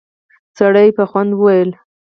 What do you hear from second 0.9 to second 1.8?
په خوند وويل: